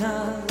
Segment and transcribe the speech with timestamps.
[0.00, 0.49] nos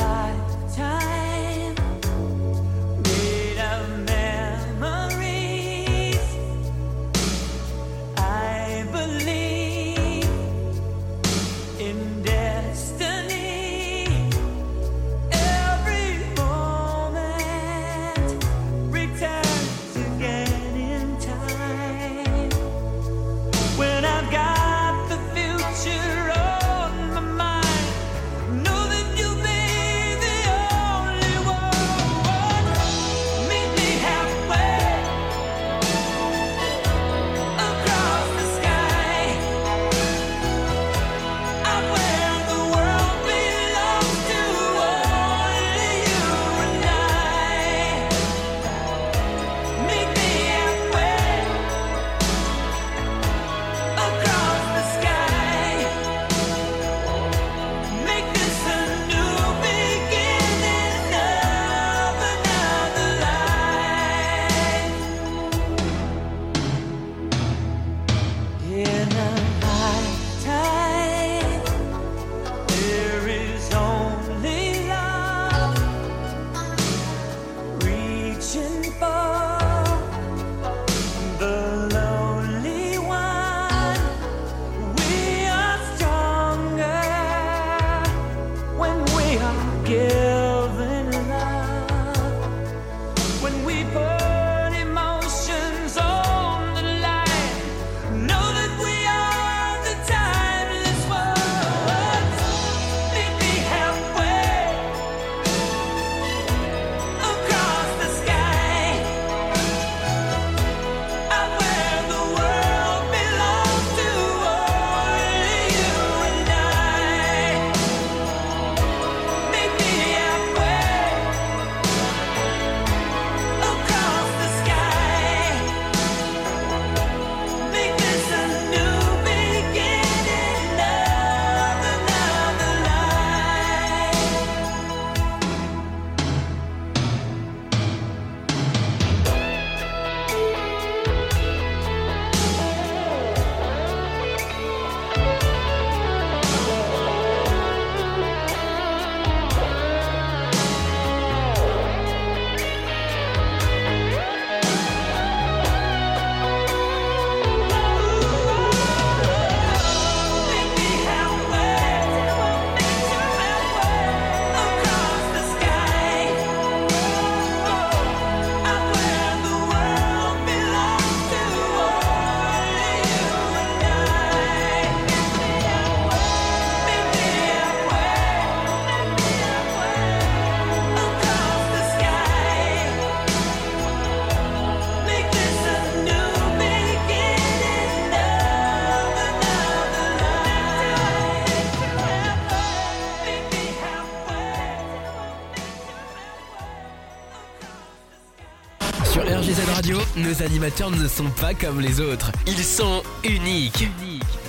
[200.50, 202.32] animateurs ne sont pas comme les autres.
[202.48, 203.88] Ils sont uniques.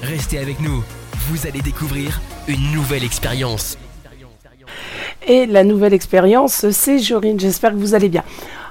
[0.02, 0.82] Restez avec nous.
[1.28, 3.76] Vous allez découvrir une nouvelle expérience.
[5.26, 7.38] Et la nouvelle expérience, c'est Jorine.
[7.38, 8.24] J'espère que vous allez bien.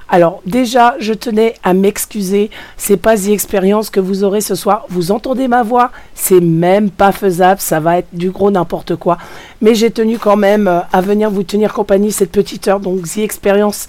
[0.08, 2.50] Alors déjà, je tenais à m'excuser.
[2.76, 4.84] C'est pas The Experience que vous aurez ce soir.
[4.88, 7.60] Vous entendez ma voix C'est même pas faisable.
[7.60, 9.18] Ça va être du gros n'importe quoi.
[9.60, 12.80] Mais j'ai tenu quand même euh, à venir vous tenir compagnie cette petite heure.
[12.80, 13.86] Donc The Experience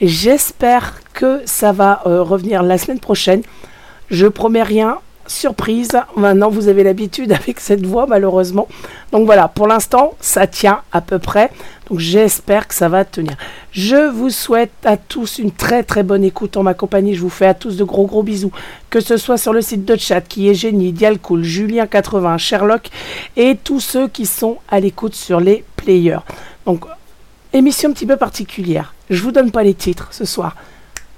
[0.00, 3.42] J'espère que ça va euh, revenir la semaine prochaine.
[4.10, 4.98] Je promets rien.
[5.26, 5.92] Surprise.
[6.16, 8.68] Maintenant, vous avez l'habitude avec cette voix, malheureusement.
[9.12, 11.50] Donc voilà, pour l'instant, ça tient à peu près.
[11.88, 13.36] Donc j'espère que ça va tenir.
[13.70, 17.14] Je vous souhaite à tous une très très bonne écoute en ma compagnie.
[17.14, 18.52] Je vous fais à tous de gros gros bisous.
[18.90, 22.90] Que ce soit sur le site de chat qui est Génie, Dialcool, Julien80, Sherlock
[23.36, 26.20] et tous ceux qui sont à l'écoute sur les players.
[26.66, 26.84] Donc
[27.54, 28.94] émission un petit peu particulière.
[29.10, 30.56] Je vous donne pas les titres ce soir.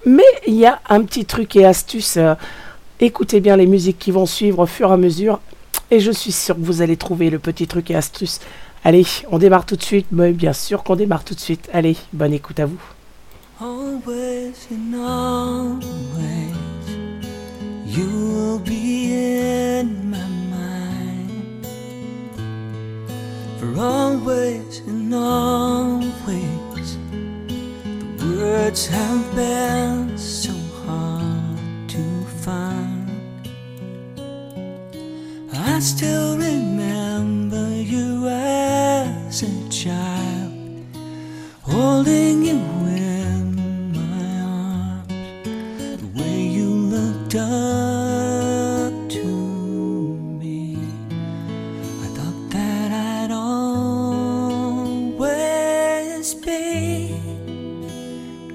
[0.05, 2.17] Mais il y a un petit truc et astuce.
[2.17, 2.35] Euh,
[3.01, 5.41] écoutez bien les musiques qui vont suivre au fur et à mesure.
[5.91, 8.41] Et je suis sûr que vous allez trouver le petit truc et astuce.
[8.85, 10.07] Allez, on démarre tout de suite.
[10.13, 11.69] Bien sûr qu'on démarre tout de suite.
[11.73, 12.81] Allez, bonne écoute à vous.
[23.67, 26.99] For always and always,
[28.17, 30.53] the words have been so
[30.85, 33.11] hard to find.
[35.53, 40.87] I still remember you as a child,
[41.63, 48.16] holding you in my arms, the way you looked up.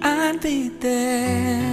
[0.03, 1.70] I'd be there.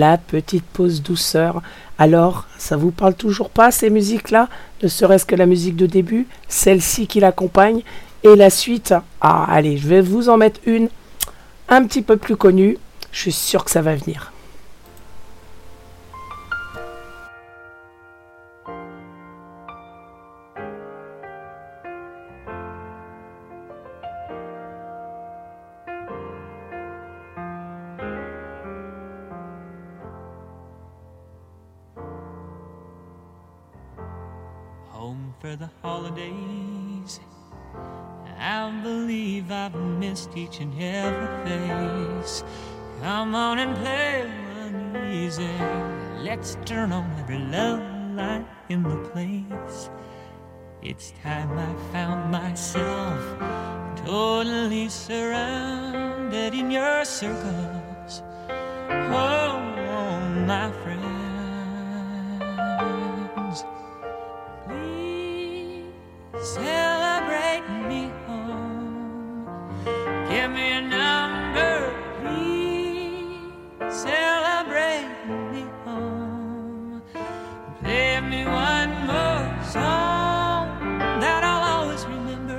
[0.00, 1.60] La petite pause douceur.
[1.98, 4.48] Alors, ça vous parle toujours pas ces musiques-là?
[4.82, 7.82] Ne serait-ce que la musique de début, celle-ci qui l'accompagne,
[8.24, 8.94] et la suite?
[9.20, 10.88] Ah, allez, je vais vous en mettre une
[11.68, 12.78] un petit peu plus connue.
[13.12, 14.29] Je suis sûr que ça va venir.
[66.38, 68.12] Celebrate me.
[68.26, 69.46] Home.
[70.28, 73.94] Give me a number, please.
[73.94, 75.08] Celebrate
[75.52, 77.02] me home.
[77.80, 82.56] Play me one more song that I'll always remember.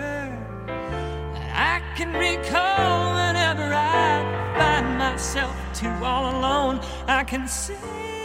[1.34, 4.24] That I can recall whenever I
[4.58, 6.82] find myself too all alone.
[7.08, 8.21] I can sing.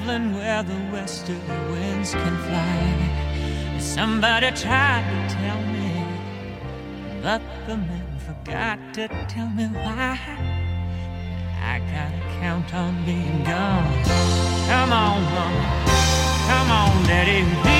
[0.00, 1.38] Traveling where the westerly
[1.70, 3.78] winds can fly.
[3.78, 6.04] Somebody tried to tell me,
[7.22, 10.18] but the man forgot to tell me why.
[11.62, 14.04] I gotta count on being gone.
[14.68, 15.84] Come on, mama.
[16.46, 17.79] Come on, daddy.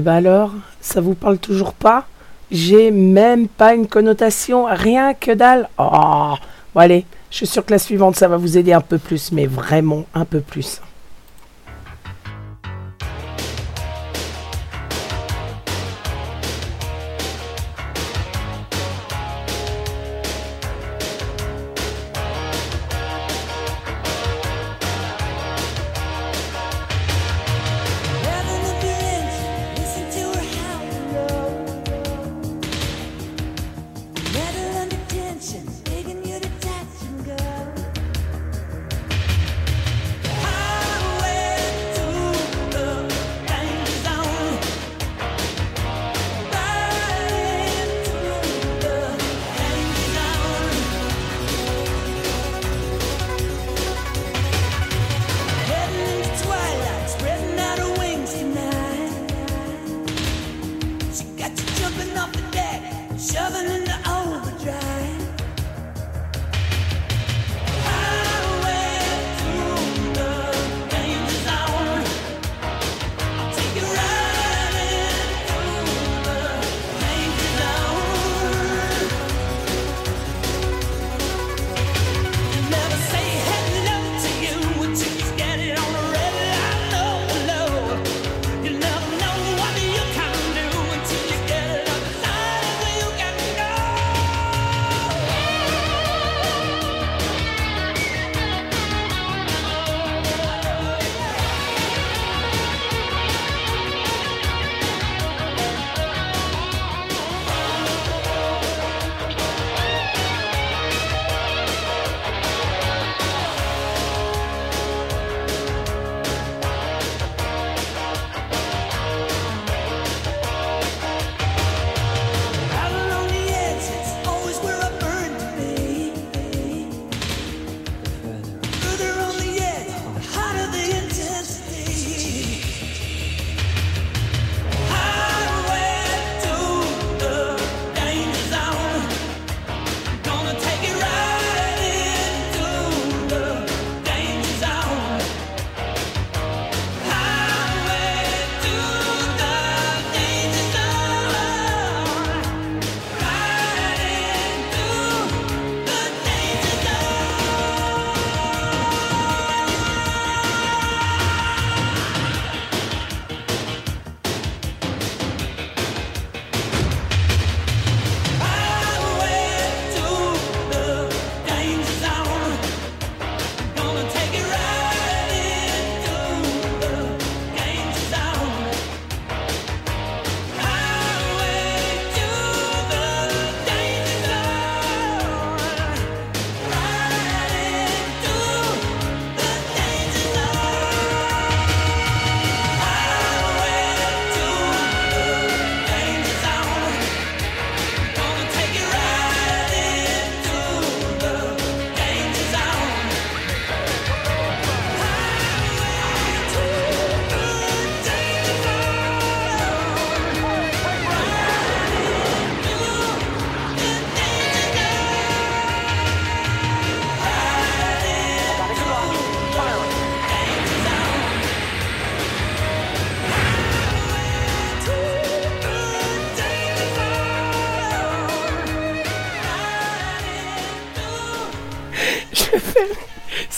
[0.00, 2.06] Ben alors, ça vous parle toujours pas?
[2.50, 5.68] J'ai même pas une connotation, rien que dalle.
[5.78, 6.34] Oh,
[6.74, 9.32] bon allez, je suis sûr que la suivante, ça va vous aider un peu plus,
[9.32, 10.80] mais vraiment un peu plus.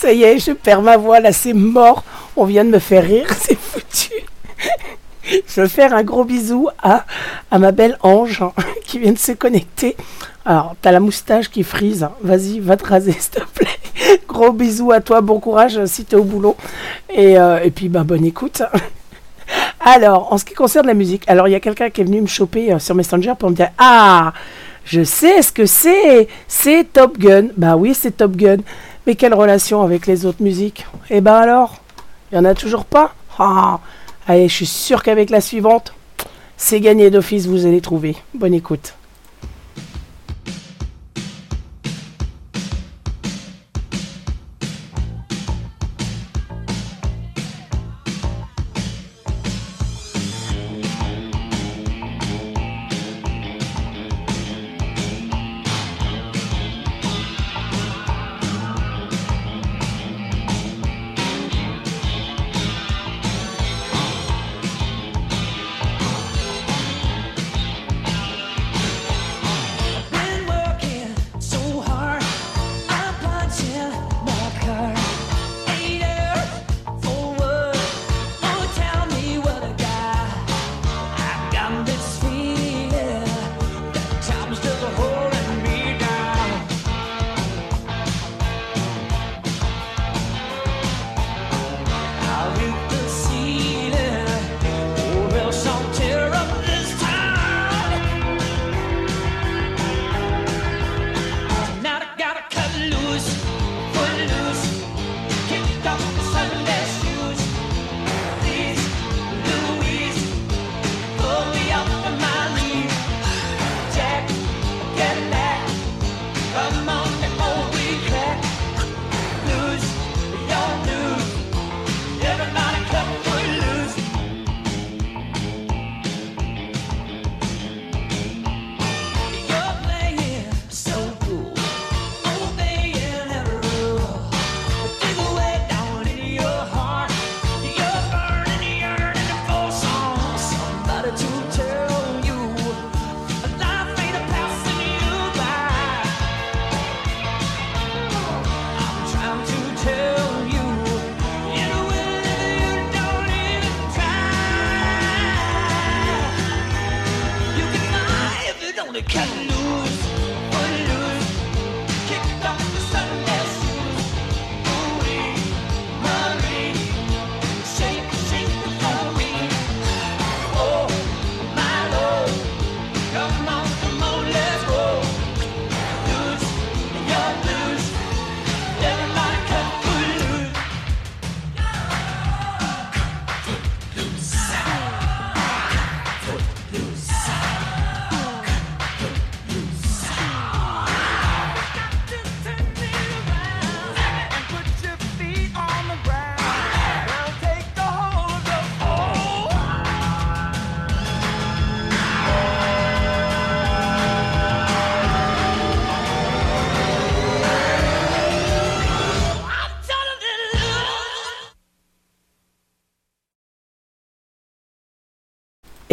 [0.05, 2.03] Ça y est, je perds ma voix, là c'est mort.
[2.35, 4.13] On vient de me faire rire, c'est foutu.
[5.47, 7.05] Je veux faire un gros bisou à,
[7.49, 8.53] à ma belle Ange hein,
[8.85, 9.97] qui vient de se connecter.
[10.45, 12.03] Alors, t'as la moustache qui frise.
[12.03, 12.11] hein.
[12.21, 14.19] Vas-y, va te raser, s'il te plaît.
[14.27, 16.55] Gros bisou à toi, bon courage euh, si t'es au boulot.
[17.11, 18.61] Et, euh, et puis, bah, bonne écoute.
[19.79, 22.21] Alors, en ce qui concerne la musique, alors il y a quelqu'un qui est venu
[22.21, 24.33] me choper euh, sur Messenger pour me dire Ah,
[24.85, 27.47] je sais ce que c'est, c'est Top Gun.
[27.57, 28.57] Bah oui, c'est Top Gun.
[29.07, 30.85] Mais quelle relation avec les autres musiques?
[31.09, 31.75] Eh ben alors,
[32.31, 33.13] il y en a toujours pas?
[33.37, 33.79] Ah,
[34.27, 35.93] allez, je suis sûr qu'avec la suivante,
[36.57, 38.15] c'est gagné d'office, vous allez trouver.
[38.33, 38.95] Bonne écoute.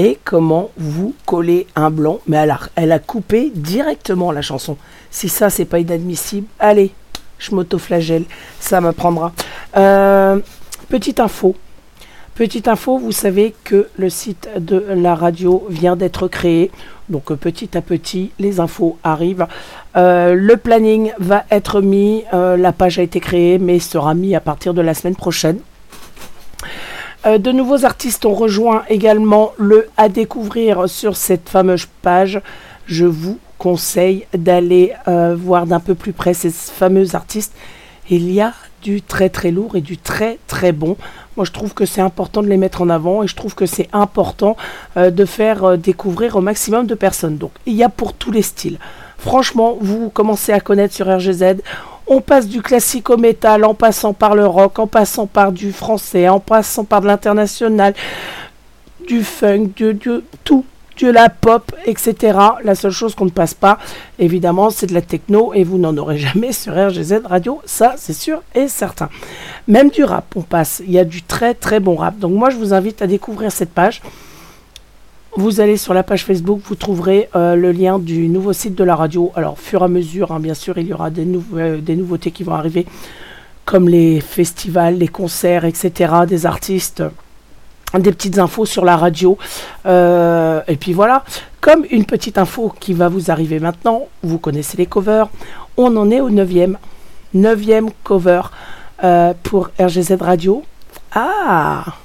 [0.05, 4.77] Et comment vous collez un blanc Mais elle a, elle a coupé directement la chanson.
[5.13, 6.91] Si ça, c'est pas inadmissible, allez,
[7.39, 8.25] je m'autoflagelle,
[8.59, 9.33] ça m'apprendra.
[9.77, 10.41] Euh,
[10.89, 11.55] petite info.
[12.35, 16.73] Petite info, vous savez que le site de la radio vient d'être créé.
[17.09, 19.47] Donc euh, petit à petit, les infos arrivent.
[19.97, 22.25] Euh, le planning va être mis.
[22.35, 25.61] euh, la page a été créée, mais sera mis à partir de la semaine prochaine.
[27.25, 32.41] Euh, de nouveaux artistes ont rejoint également le à découvrir sur cette fameuse page.
[32.87, 37.55] Je vous conseille d'aller euh, voir d'un peu plus près ces fameux artistes.
[38.11, 40.97] Il y a du très très lourd et du très très bon.
[41.37, 43.67] Moi je trouve que c'est important de les mettre en avant et je trouve que
[43.67, 44.57] c'est important
[44.97, 47.37] euh, de faire découvrir au maximum de personnes.
[47.39, 48.79] Donc il y a pour tous les styles.
[49.17, 51.63] Franchement, vous commencez à connaître sur RGZ.
[52.07, 55.73] On passe du classique au métal, en passant par le rock, en passant par du
[55.73, 57.95] français, en passant par de l'international,
[59.07, 59.99] du funk, du,
[60.45, 60.65] tout,
[61.01, 62.39] de la pop, etc.
[62.65, 63.79] La seule chose qu'on ne passe pas,
[64.19, 68.13] évidemment, c'est de la techno et vous n'en aurez jamais sur RGZ Radio, ça c'est
[68.13, 69.09] sûr et certain.
[69.69, 70.83] Même du rap, on passe.
[70.85, 72.19] Il y a du très très bon rap.
[72.19, 74.03] Donc moi, je vous invite à découvrir cette page.
[75.35, 78.85] Vous allez sur la page Facebook, vous trouverez euh, le lien du nouveau site de
[78.85, 79.33] la radio.
[79.35, 82.45] Alors, fur et à mesure, hein, bien sûr, il y aura euh, des nouveautés qui
[82.45, 82.85] vont arriver,
[83.65, 87.03] comme les festivals, les concerts, etc., des artistes,
[87.99, 89.39] des petites infos sur la radio.
[89.87, 91.25] Euh, et puis voilà,
[91.63, 95.31] comme une petite info qui va vous arriver maintenant, vous connaissez les covers,
[95.79, 96.75] on en est au 9e.
[97.35, 98.43] 9e cover
[99.43, 100.63] pour RGZ Radio.
[101.15, 102.02] Ah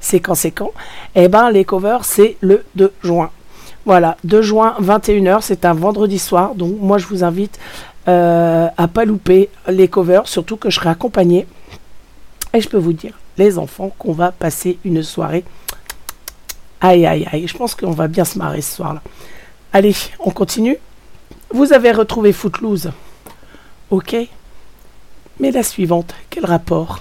[0.00, 0.72] c'est quand c'est quand
[1.14, 3.30] Eh ben les covers c'est le 2 juin.
[3.86, 7.58] Voilà, 2 juin 21h, c'est un vendredi soir, donc moi je vous invite
[8.08, 11.46] euh, à pas louper les covers, surtout que je serai accompagné.
[12.52, 15.44] Et je peux vous dire, les enfants, qu'on va passer une soirée.
[16.80, 19.02] Aïe aïe aïe, je pense qu'on va bien se marrer ce soir-là.
[19.72, 20.76] Allez, on continue.
[21.52, 22.90] Vous avez retrouvé Footloose.
[23.90, 24.16] Ok.
[25.38, 27.00] Mais la suivante, quel rapport?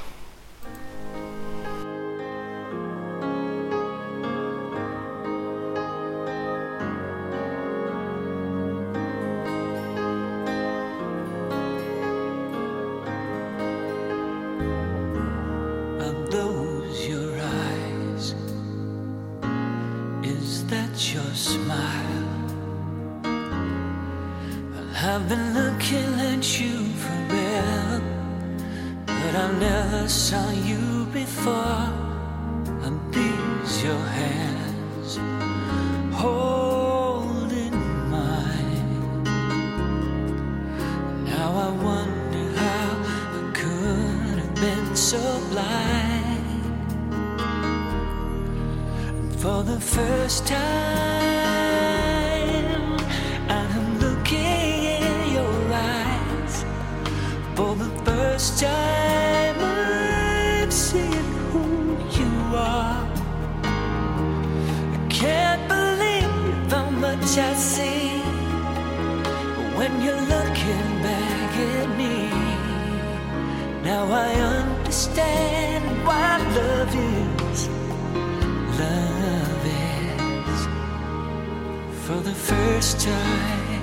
[82.09, 83.81] For the first time.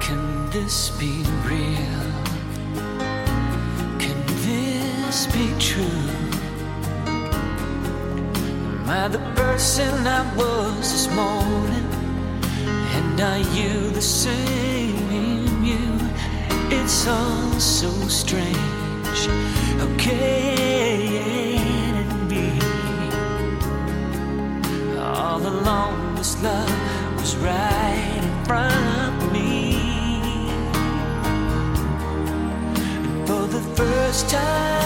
[0.00, 2.06] Can this be real?
[3.98, 6.08] Can this be true?
[8.80, 11.88] Am I the person I was this morning?
[12.96, 15.88] And are you the same in you?
[16.70, 19.20] It's all so strange.
[19.78, 19.88] How
[26.22, 29.74] longest love was right in front of me.
[33.02, 34.81] And for the first time,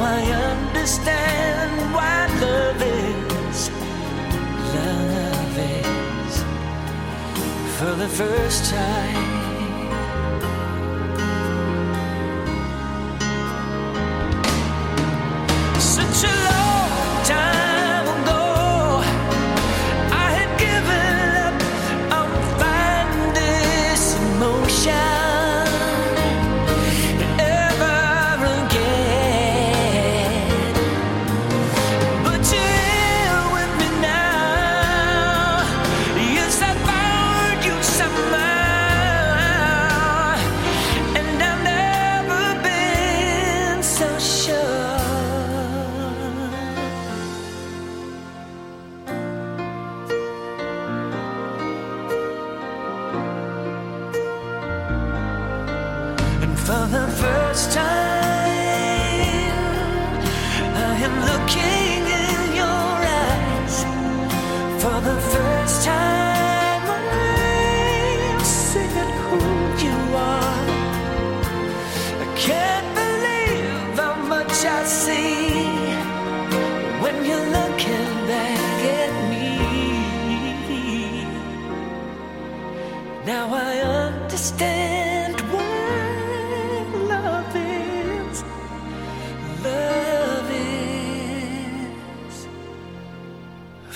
[0.00, 3.70] I understand why love is,
[4.74, 6.34] love is,
[7.78, 9.27] for the first time.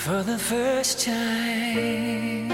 [0.05, 2.51] For the first time.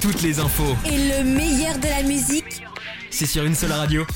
[0.00, 2.62] Toutes les infos, Et le meilleur de la musique,
[3.10, 4.06] c'est sur une seule radio.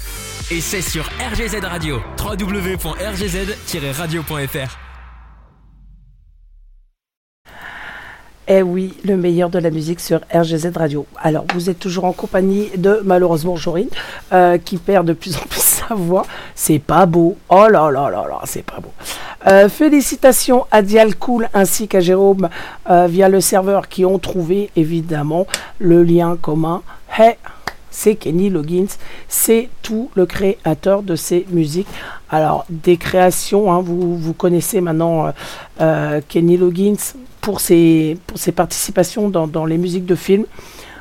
[0.53, 2.01] Et c'est sur RGZ Radio.
[2.21, 4.86] www.rgz-radio.fr.
[8.49, 11.05] Eh oui, le meilleur de la musique sur RGZ Radio.
[11.21, 13.89] Alors, vous êtes toujours en compagnie de, malheureusement, Jorine,
[14.33, 16.25] euh, qui perd de plus en plus sa voix.
[16.55, 17.37] C'est pas beau.
[17.49, 18.93] Oh là là là là, c'est pas beau.
[19.49, 22.49] Euh, félicitations à Dial Cool ainsi qu'à Jérôme
[22.89, 25.49] euh, via le serveur qui ont trouvé, évidemment,
[25.81, 26.83] le lien commun.
[27.97, 28.95] C'est Kenny Loggins,
[29.27, 31.89] c'est tout le créateur de ces musiques.
[32.29, 35.31] Alors, des créations, hein, vous, connaissez maintenant euh,
[35.81, 40.45] euh, Kenny Loggins pour ses, pour ses participations dans, dans les musiques de films.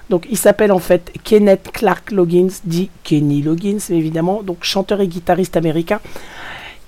[0.10, 5.08] Donc, il s'appelle en fait Kenneth Clark Loggins, dit Kenny Loggins, évidemment, donc chanteur et
[5.08, 6.00] guitariste américain.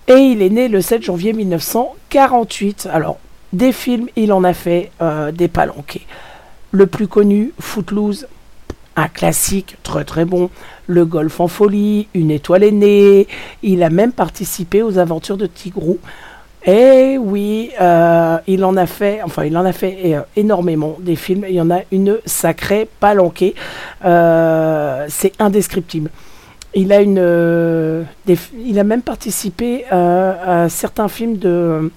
[0.08, 2.88] Et il est né le 7 janvier 1948.
[2.94, 3.20] Alors,
[3.52, 6.08] des films, il en a fait euh, des palanqués.
[6.72, 8.28] Le plus connu, Footloose,
[8.98, 10.50] un classique très très bon.
[10.88, 13.28] Le Golf en folie, Une étoile est née.
[13.64, 16.00] Il a même participé aux aventures de Tigrou.
[16.66, 21.16] Et oui, euh, il en a fait, enfin il en a fait euh, énormément des
[21.16, 21.46] films.
[21.48, 23.56] Il y en a une sacrée palanquée.
[24.04, 26.10] Euh, c'est indescriptible.
[26.74, 28.06] Il a une,
[28.66, 31.92] il a même participé à certains films de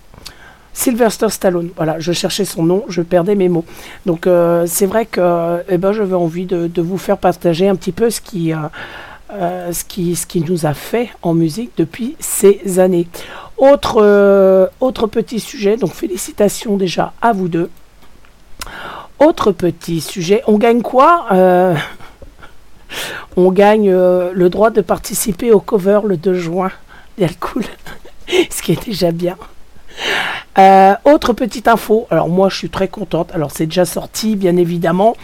[0.73, 1.71] Sylvester Stallone.
[1.77, 3.65] Voilà, je cherchais son nom, je perdais mes mots.
[4.07, 7.93] Donc euh, c'est vrai que eh ben, j'avais envie de, vous faire partager un petit
[7.93, 8.57] peu ce qui, euh,
[9.33, 13.09] euh, ce, qui, ce qui nous a fait en musique depuis ces années.
[13.59, 17.71] Autre, autre petit sujet, donc félicitations déjà à vous deux.
[19.19, 21.27] Autre petit sujet, on gagne quoi
[23.37, 26.71] On gagne le droit de participer au cover le 2 juin.
[27.39, 27.65] Cool,
[28.51, 29.37] ce qui est déjà bien.
[30.59, 34.57] Euh, autre petite info, alors moi je suis très contente, alors c'est déjà sorti bien
[34.57, 35.15] évidemment,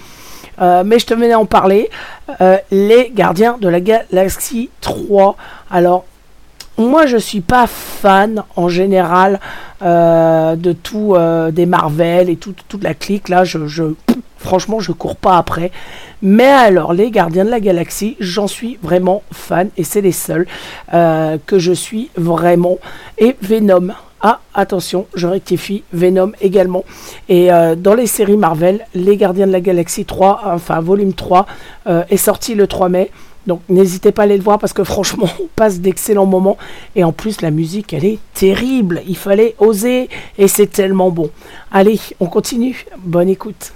[0.58, 1.90] Euh, mais je te venais en parler.
[2.40, 5.36] Euh, les Gardiens de la Galaxie 3.
[5.70, 6.06] Alors,
[6.78, 9.38] moi je suis pas fan en général
[9.82, 11.14] de tout
[11.52, 13.44] des Marvel et tout- toute la clique là.
[13.44, 13.92] Je-
[14.36, 15.70] franchement, je cours pas après.
[16.22, 20.46] Mais alors, les Gardiens de la Galaxie, j'en suis vraiment fan et c'est les seuls
[20.94, 22.78] euh, que je suis vraiment.
[23.18, 23.92] Et Venom.
[24.22, 26.84] Ah, attention, je rectifie, Venom également.
[27.28, 31.46] Et euh, dans les séries Marvel, Les Gardiens de la Galaxie 3, enfin volume 3,
[31.86, 33.10] euh, est sorti le 3 mai.
[33.46, 36.56] Donc n'hésitez pas à aller le voir parce que franchement, on passe d'excellents moments.
[36.96, 39.02] Et en plus, la musique, elle est terrible.
[39.06, 41.30] Il fallait oser et c'est tellement bon.
[41.70, 42.86] Allez, on continue.
[42.98, 43.72] Bonne écoute.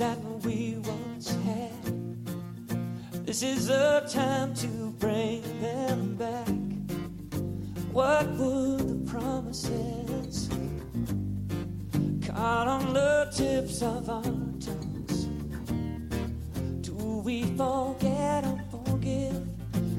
[0.00, 3.26] That we once had?
[3.26, 6.48] This is the time to bring them back.
[7.92, 10.48] What were the promises?
[12.26, 15.28] Caught on the tips of our tongues.
[16.80, 19.44] Do we forget or forgive?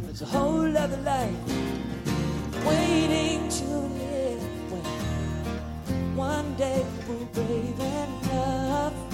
[0.02, 1.46] There's a whole other life
[2.66, 3.66] waiting to
[4.02, 9.11] live when one day we're brave enough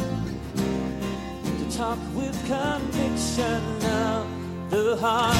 [1.77, 4.25] talk with conviction of
[4.71, 5.37] the heart.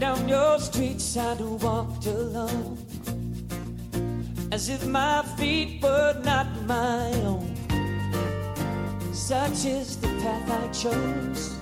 [0.00, 2.78] Down your streets I walked alone
[4.50, 7.54] As if my feet were not my own
[9.12, 11.54] Such is the path I chose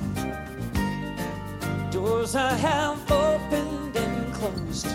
[1.91, 3.80] Doors I have opened
[4.41, 4.87] closed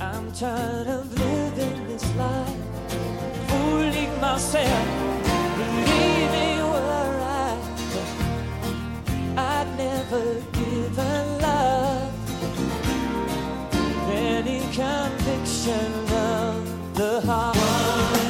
[0.00, 2.60] I'm tired of living this life
[3.48, 4.86] Fooling myself
[5.56, 7.56] Believing where I
[9.36, 12.12] I'd never given love
[14.12, 18.29] any conviction of the heart.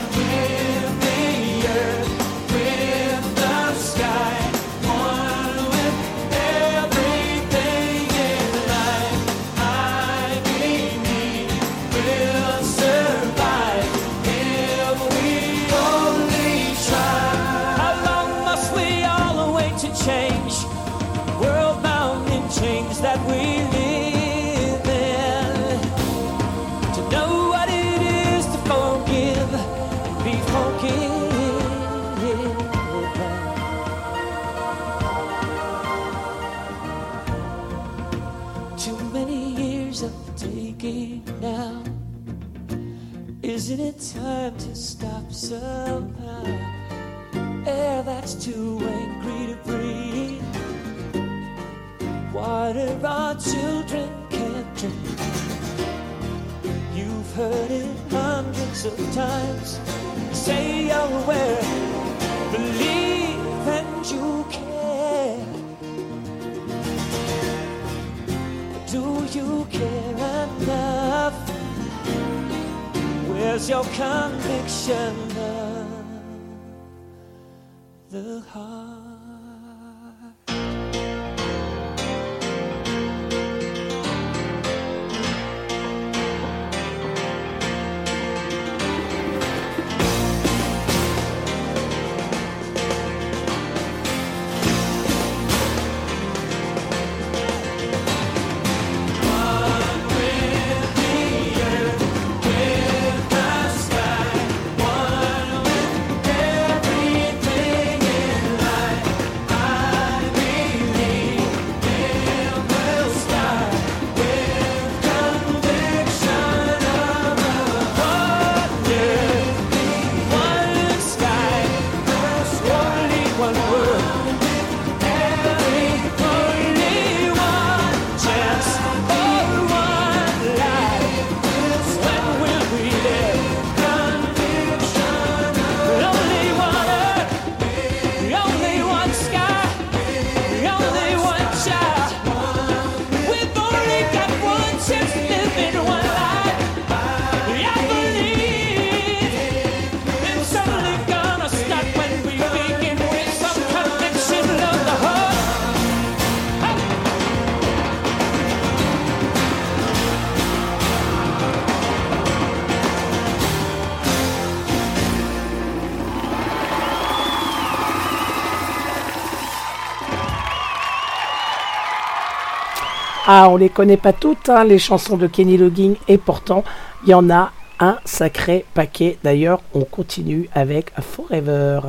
[173.50, 176.64] On les connaît pas toutes, hein, les chansons de Kenny Logging, et pourtant,
[177.04, 179.18] il y en a un sacré paquet.
[179.24, 181.80] D'ailleurs, on continue avec Forever.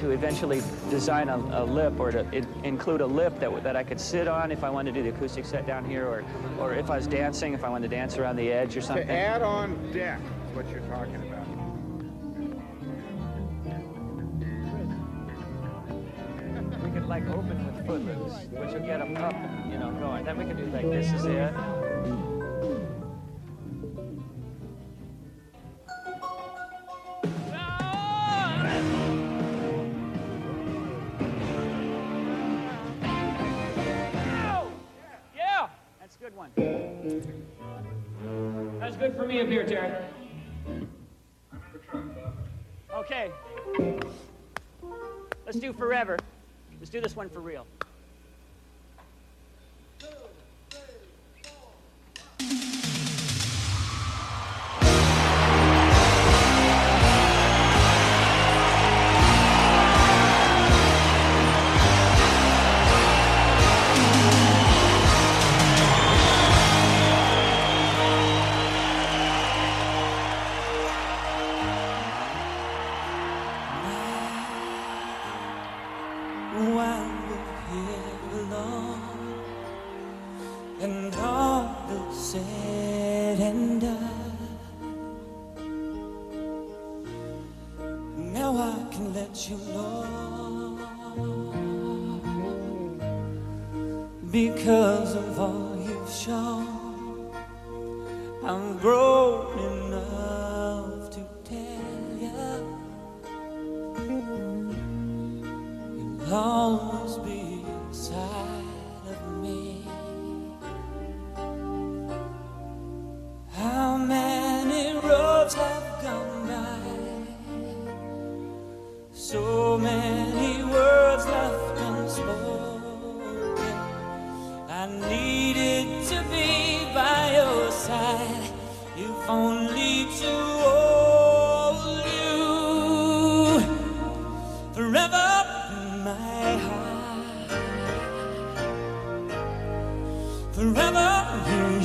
[0.00, 3.82] To, eventually design a, a lip or to in, include a lip that, that I
[3.82, 6.24] could sit on if I wanted to do the acoustic set down here or,
[6.58, 9.06] or if I was dancing, if I wanted to dance around the edge or something?
[9.06, 11.46] To add on deck is what you're talking about.
[16.82, 19.34] We could like open with Footloose, which will get them up,
[19.70, 20.24] you know, going.
[20.24, 21.52] Then we could do like this is it.
[39.20, 39.92] For me up here, Terry.
[42.94, 43.30] Okay.
[45.44, 46.16] Let's do forever.
[46.78, 47.66] Let's do this one for real.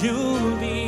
[0.04, 0.85] You'll be.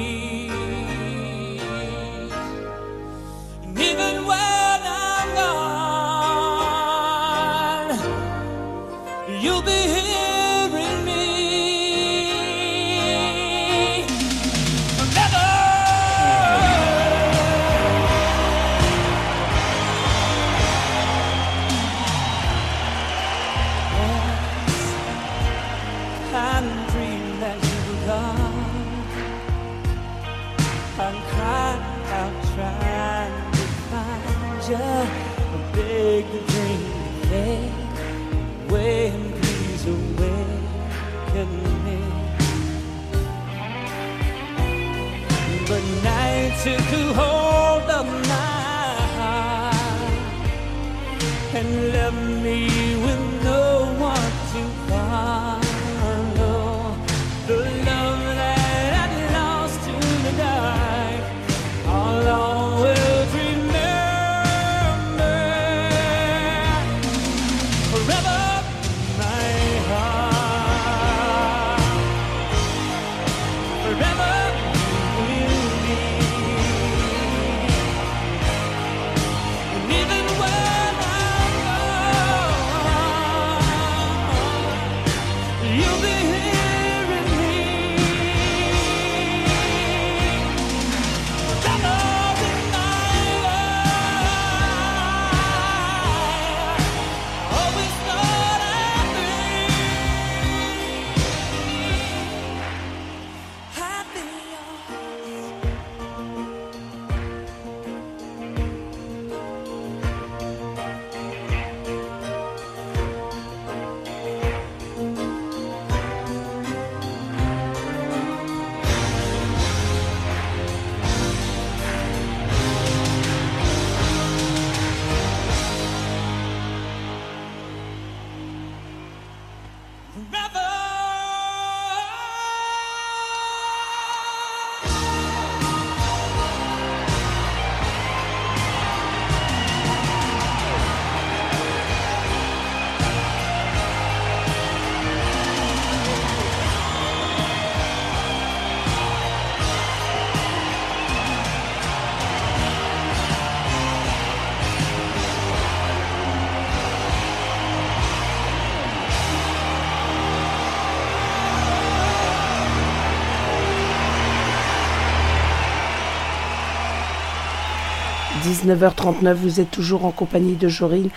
[168.47, 171.09] 19h39, vous êtes toujours en compagnie de Jorine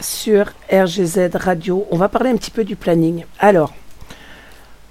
[0.00, 1.84] sur RGZ Radio.
[1.90, 3.24] On va parler un petit peu du planning.
[3.40, 3.74] Alors,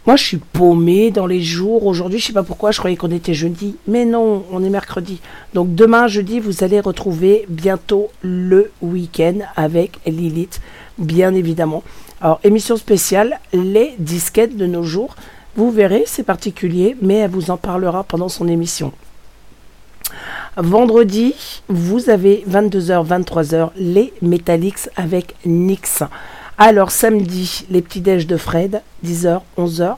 [0.06, 1.86] moi je suis paumée dans les jours.
[1.86, 3.78] Aujourd'hui, je sais pas pourquoi, je croyais qu'on était jeudi.
[3.88, 5.22] Mais non, on est mercredi.
[5.54, 10.60] Donc demain, jeudi, vous allez retrouver bientôt le week-end avec Lilith,
[10.98, 11.84] bien évidemment.
[12.20, 15.16] Alors, émission spéciale, les disquettes de nos jours.
[15.56, 18.92] Vous verrez, c'est particulier, mais elle vous en parlera pendant son émission.
[20.58, 26.04] Vendredi, vous avez 22h, 23h, les Metallics avec Nix.
[26.58, 29.96] Alors samedi, les petits déj de Fred, 10h, 11h.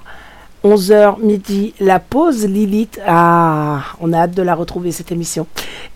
[0.63, 3.01] 11h midi, la pause Lilith.
[3.07, 5.47] Ah, on a hâte de la retrouver cette émission.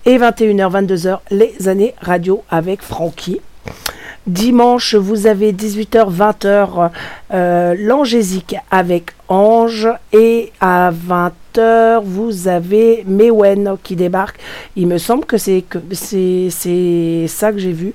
[0.05, 3.41] Et 21h, 22h, les années radio avec Francky.
[4.25, 6.89] Dimanche, vous avez 18h, 20h,
[7.31, 9.87] euh, l'Angésique avec Ange.
[10.13, 14.39] Et à 20h, vous avez Mewen qui débarque.
[14.75, 17.93] Il me semble que c'est que c'est ça que j'ai vu.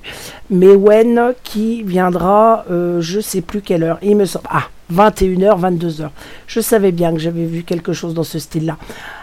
[0.49, 3.99] Mewen qui viendra, euh, je sais plus quelle heure.
[4.01, 4.45] Il me semble.
[4.49, 6.09] Ah, 21h, 22h.
[6.47, 8.77] Je savais bien que j'avais vu quelque chose dans ce style-là.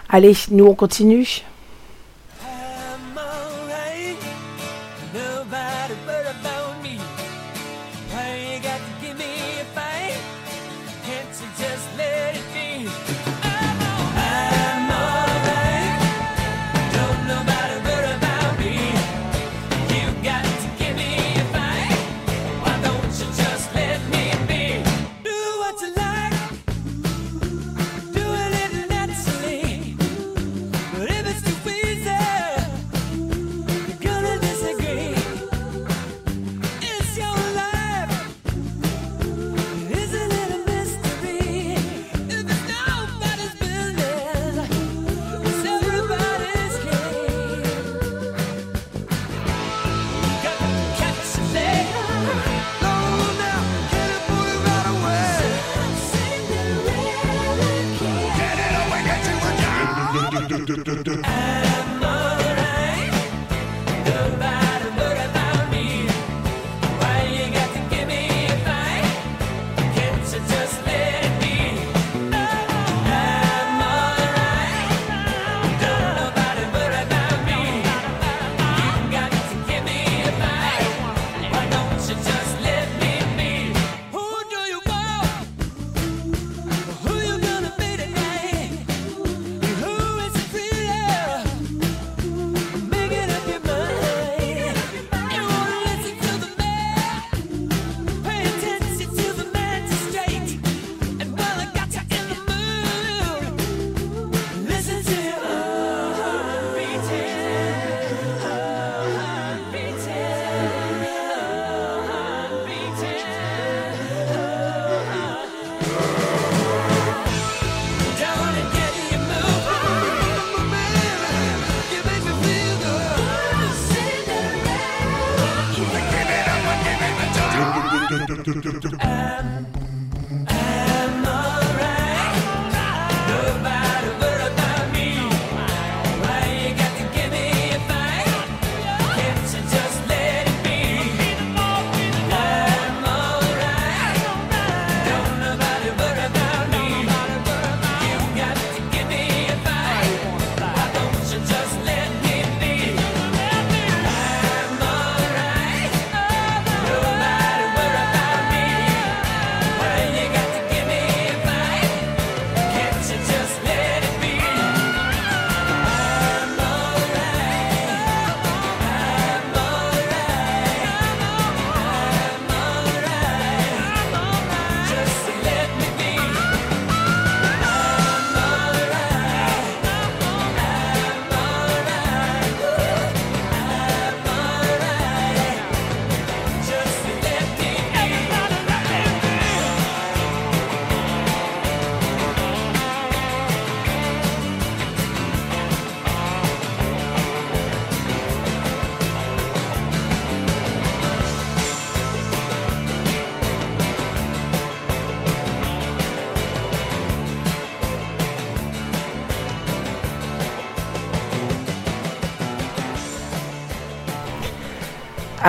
[0.09, 1.43] Allez, nous on continue.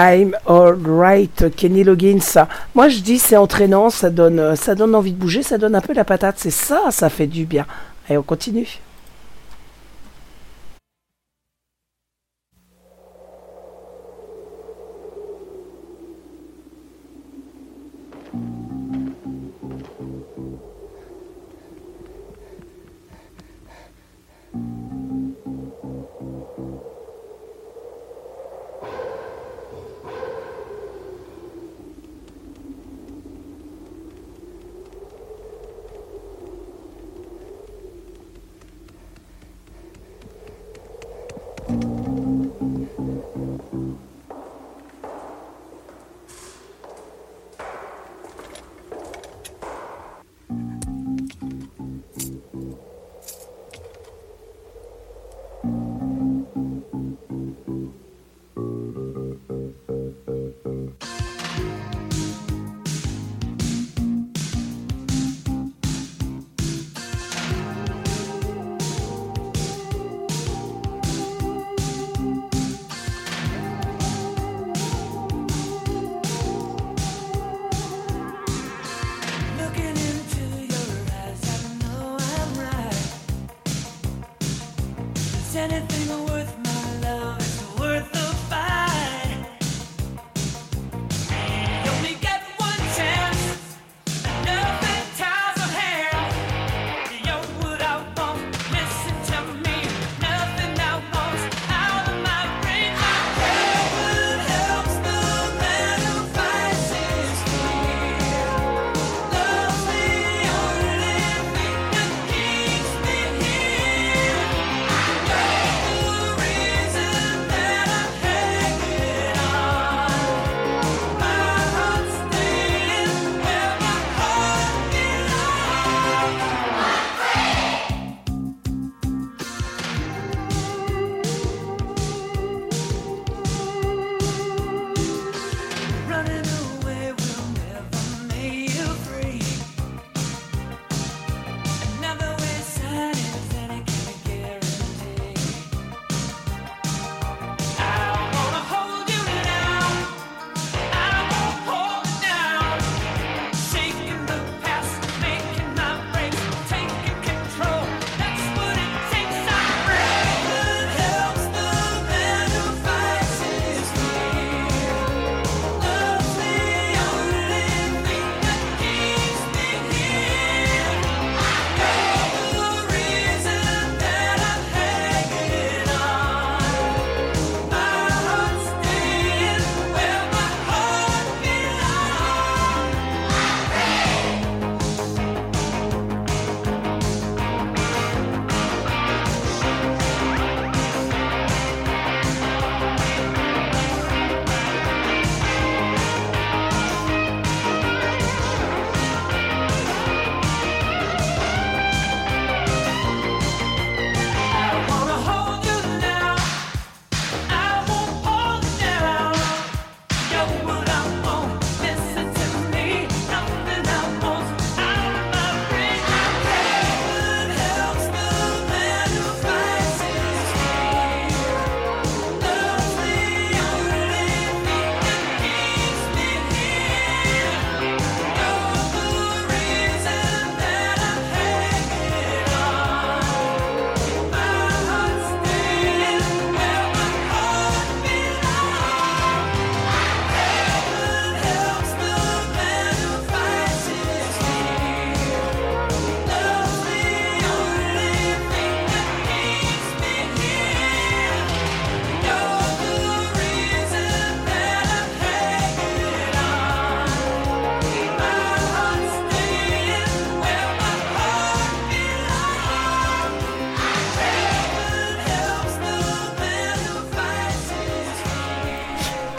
[0.01, 2.45] I'm alright, Kenny Loggins.
[2.73, 5.81] Moi je dis c'est entraînant, ça donne, ça donne envie de bouger, ça donne un
[5.81, 6.35] peu la patate.
[6.37, 7.65] C'est ça, ça fait du bien.
[8.07, 8.79] Allez, on continue.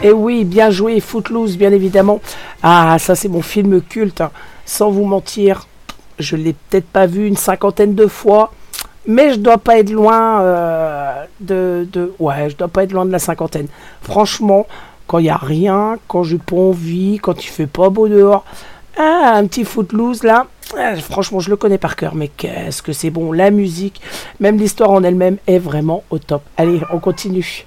[0.03, 2.21] Et oui, bien joué, Footloose, bien évidemment.
[2.63, 4.21] Ah, ça c'est mon film culte.
[4.21, 4.31] Hein.
[4.65, 5.67] Sans vous mentir,
[6.17, 8.51] je ne l'ai peut-être pas vu une cinquantaine de fois,
[9.05, 13.05] mais je dois pas être loin euh, de, de, ouais, je dois pas être loin
[13.05, 13.67] de la cinquantaine.
[14.01, 14.65] Franchement,
[15.05, 18.43] quand il y a rien, quand j'ai pas envie, quand il fait pas beau dehors,
[18.97, 20.47] ah, un petit Footloose là.
[20.77, 23.33] Ah, franchement, je le connais par cœur, mais qu'est-ce que c'est bon.
[23.33, 24.01] La musique,
[24.39, 26.41] même l'histoire en elle-même est vraiment au top.
[26.57, 27.65] Allez, on continue.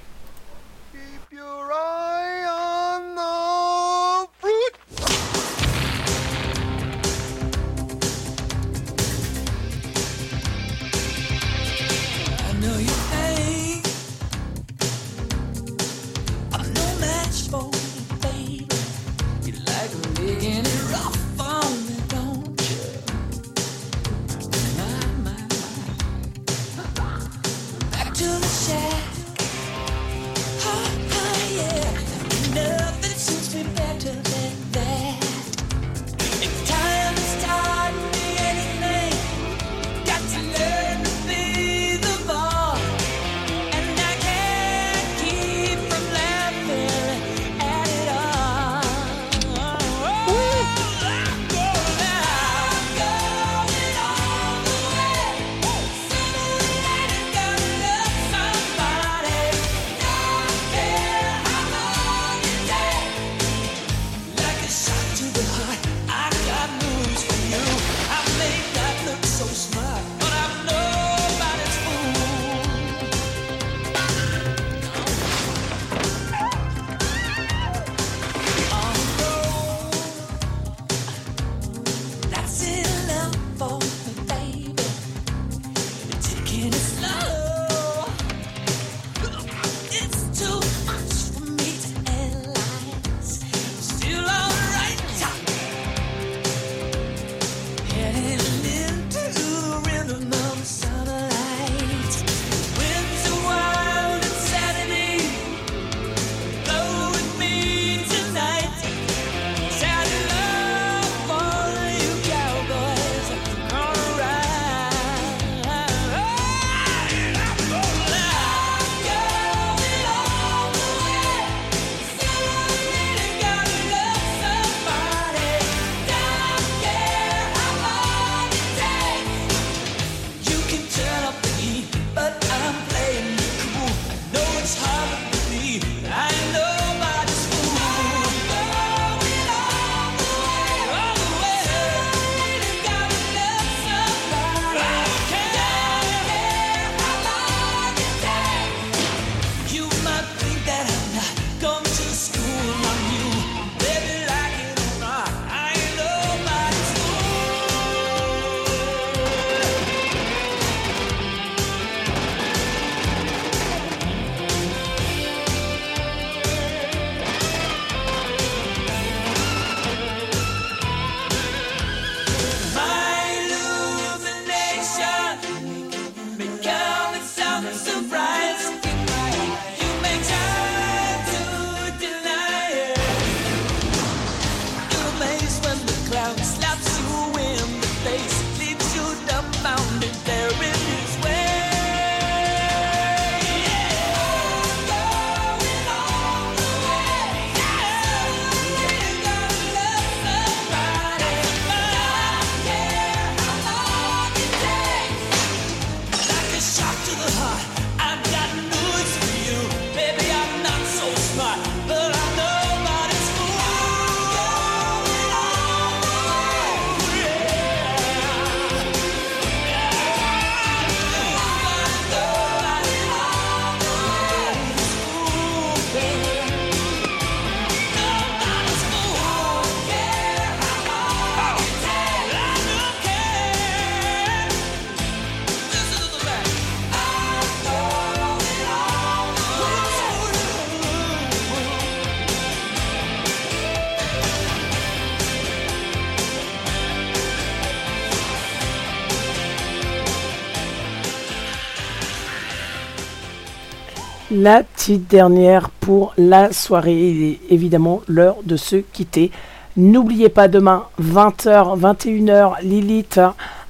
[254.37, 257.09] La petite dernière pour la soirée.
[257.09, 259.31] Il est évidemment l'heure de se quitter.
[259.77, 263.21] N'oubliez pas demain, 20h, 21h, Lilith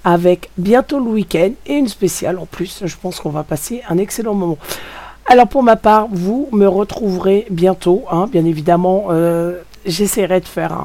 [0.03, 2.81] avec bientôt le week-end et une spéciale en plus.
[2.83, 4.57] Je pense qu'on va passer un excellent moment.
[5.27, 9.09] Alors pour ma part, vous me retrouverez bientôt, hein, bien évidemment.
[9.11, 10.75] euh, J'essaierai de faire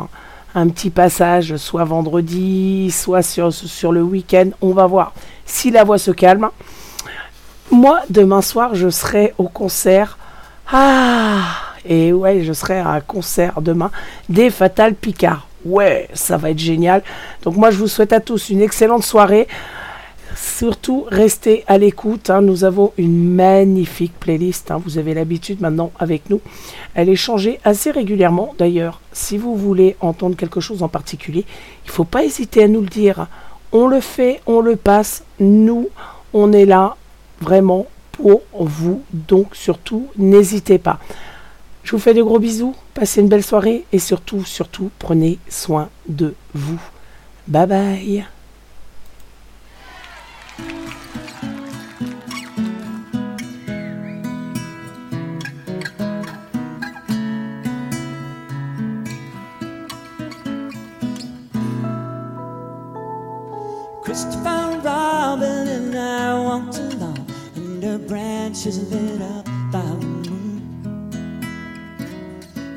[0.54, 4.50] un, petit passage, soit vendredi, soit sur le week-end.
[4.60, 5.14] On va voir
[5.46, 6.50] si la voix se calme.
[7.70, 10.18] Moi, demain soir, je serai au concert.
[10.72, 11.42] Ah
[11.88, 13.90] Et ouais, je serai à un concert demain
[14.28, 15.46] des Fatal Picard.
[15.64, 17.02] Ouais, ça va être génial.
[17.42, 19.46] Donc moi, je vous souhaite à tous une excellente soirée.
[20.36, 22.30] Surtout, restez à l'écoute.
[22.30, 22.40] hein.
[22.40, 24.70] Nous avons une magnifique playlist.
[24.70, 24.80] hein.
[24.84, 26.40] Vous avez l'habitude maintenant avec nous.
[26.94, 28.54] Elle est changée assez régulièrement.
[28.58, 31.44] D'ailleurs, si vous voulez entendre quelque chose en particulier,
[31.84, 33.26] il ne faut pas hésiter à nous le dire.
[33.72, 35.24] On le fait, on le passe.
[35.40, 35.88] Nous,
[36.32, 36.96] on est là
[37.40, 39.02] vraiment pour vous.
[39.12, 40.98] Donc surtout, n'hésitez pas.
[41.82, 42.74] Je vous fais de gros bisous.
[42.94, 46.80] Passez une belle soirée et surtout, surtout, prenez soin de vous.
[47.48, 48.26] Bye bye.
[65.42, 66.89] And I walked along
[67.90, 70.62] under branches lit up by the moon,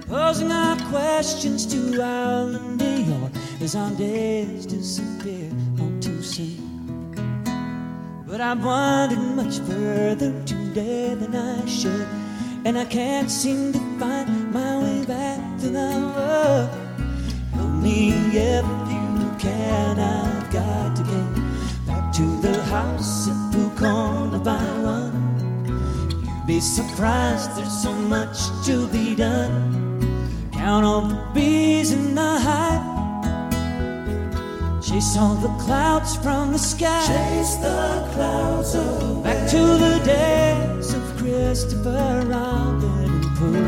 [0.08, 7.14] posing our questions to New York as our days disappear on too soon.
[8.26, 12.08] But I've wandered much further today than I should,
[12.66, 16.70] and I can't seem to find my way back to the world.
[17.84, 20.00] Me if you can.
[20.00, 20.23] I've
[22.14, 25.66] to the house at Corner by one.
[26.24, 30.50] You'd be surprised, there's so much to be done.
[30.52, 32.94] Count all the bees in the hive.
[34.84, 37.04] Chase all the clouds from the sky.
[37.08, 39.24] Chase the clouds away.
[39.24, 43.66] Back to the days of Christopher Robin and Pooh.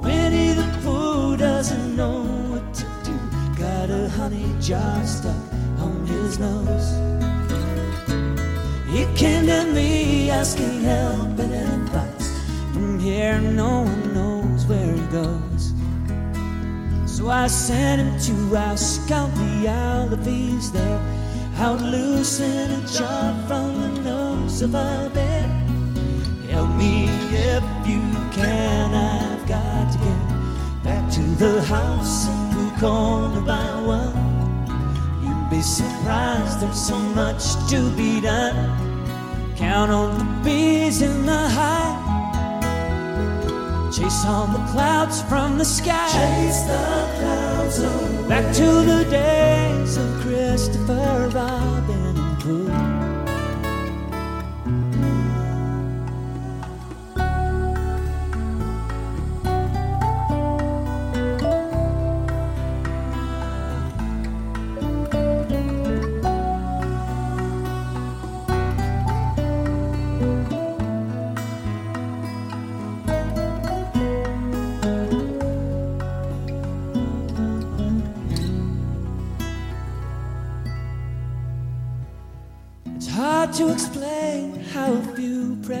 [0.00, 2.25] Winnie the Pooh doesn't know what to do.
[3.88, 5.36] A honey jar stuck
[5.78, 6.88] on his nose.
[8.88, 12.28] He came to me asking help and advice.
[12.72, 15.72] From here, no one knows where he goes.
[17.06, 18.18] So I sent him
[18.50, 21.00] to ask out the owl if he's there.
[21.58, 25.46] Out loose in a jar from the nose of a bear.
[26.50, 28.94] Help me if you can.
[28.94, 32.35] I've got to get back to the house
[32.78, 34.12] Corner by one.
[35.24, 38.54] You'd be surprised, there's so much to be done.
[39.56, 42.04] Count on the bees in the hive.
[43.94, 46.08] Chase all the clouds from the sky.
[46.12, 48.28] Chase the clouds away.
[48.28, 52.85] Back to the days of Christopher Robin and Pooh.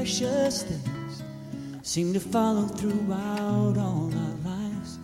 [0.06, 1.24] Precious things
[1.82, 5.00] seem to follow throughout all our lives.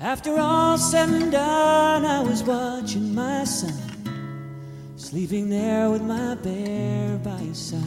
[0.00, 3.74] After all said and done, I was watching my son
[4.96, 7.82] sleeping there with my bear by his side.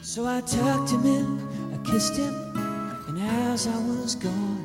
[0.00, 2.34] So I tucked him in, I kissed him,
[3.08, 4.64] and as I was gone,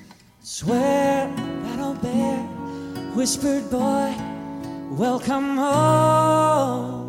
[0.00, 0.04] I
[0.42, 1.32] swear
[1.62, 2.38] that old bear
[3.14, 4.27] whispered, Boy,
[4.90, 7.08] welcome home.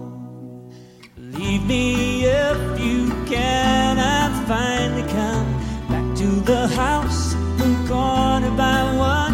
[1.17, 3.97] Leave me if you can.
[3.97, 5.47] I finally come
[5.87, 9.33] back to the house, Blue corner by one.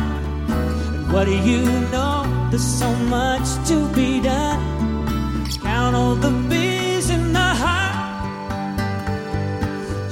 [0.49, 2.25] And what do you know?
[2.51, 4.75] There's so much to be done.
[5.61, 7.95] Count all the bees in the hive.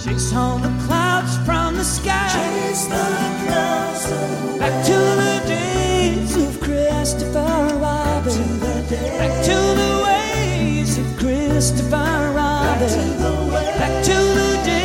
[0.03, 2.29] Chase all the clouds from the sky.
[2.33, 3.05] Chase the
[3.45, 4.09] clouds
[4.59, 8.02] Back to the days of Christopher Robin.
[8.25, 8.59] Robin.
[8.59, 13.19] Back to the ways of Christopher Robin.
[13.51, 14.82] Back to the, days.